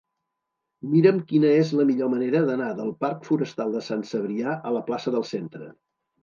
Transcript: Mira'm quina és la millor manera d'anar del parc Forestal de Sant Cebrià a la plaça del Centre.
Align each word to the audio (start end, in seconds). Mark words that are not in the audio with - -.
Mira'm 0.93 1.19
quina 1.31 1.51
és 1.57 1.73
la 1.79 1.85
millor 1.89 2.09
manera 2.13 2.41
d'anar 2.47 2.69
del 2.79 2.89
parc 3.05 3.29
Forestal 3.33 3.77
de 3.77 3.83
Sant 3.89 4.03
Cebrià 4.13 4.57
a 4.71 4.75
la 4.79 4.83
plaça 4.91 5.15
del 5.19 5.29
Centre. 5.35 5.71